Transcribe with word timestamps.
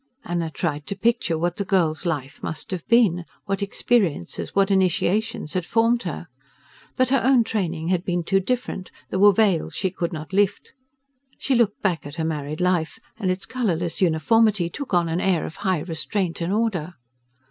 Anna 0.25 0.49
tried 0.49 0.87
to 0.87 0.95
picture 0.95 1.37
what 1.37 1.57
the 1.57 1.63
girl's 1.63 2.07
life 2.07 2.41
must 2.41 2.71
have 2.71 2.83
been: 2.87 3.23
what 3.45 3.61
experiences, 3.61 4.55
what 4.55 4.71
initiations, 4.71 5.53
had 5.53 5.63
formed 5.63 6.01
her. 6.09 6.25
But 6.95 7.09
her 7.09 7.21
own 7.23 7.43
training 7.43 7.89
had 7.89 8.03
been 8.03 8.23
too 8.23 8.39
different: 8.39 8.89
there 9.11 9.19
were 9.19 9.31
veils 9.31 9.75
she 9.75 9.91
could 9.91 10.11
not 10.11 10.33
lift. 10.33 10.73
She 11.37 11.53
looked 11.53 11.83
back 11.83 12.07
at 12.07 12.15
her 12.15 12.25
married 12.25 12.61
life, 12.61 12.97
and 13.17 13.29
its 13.29 13.45
colourless 13.45 14.01
uniformity 14.01 14.71
took 14.71 14.91
on 14.91 15.07
an 15.07 15.21
air 15.21 15.45
of 15.45 15.57
high 15.57 15.81
restraint 15.81 16.41
and 16.41 16.51
order. 16.51 16.95